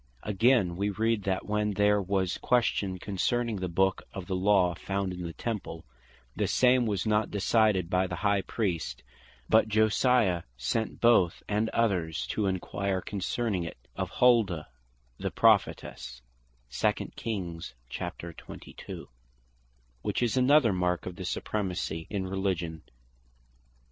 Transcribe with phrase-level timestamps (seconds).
[0.23, 4.25] Again, we read (2 Kings 22.) that when there was question concerning the Book of
[4.25, 5.85] the Law found in the Temple,
[6.35, 9.03] the same was not decided by the High Priest,
[9.47, 14.69] but Josiah sent both him, and others to enquire concerning it, of Hulda,
[15.19, 16.23] the Prophetesse;
[16.71, 17.13] which
[20.23, 22.81] is another mark of the Supremacy in Religion.